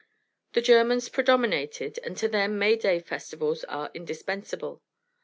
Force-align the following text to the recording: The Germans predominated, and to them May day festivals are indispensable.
The 0.53 0.63
Germans 0.63 1.09
predominated, 1.09 1.99
and 2.03 2.17
to 2.17 2.27
them 2.27 2.57
May 2.57 2.75
day 2.75 2.99
festivals 3.01 3.63
are 3.65 3.91
indispensable. 3.93 4.81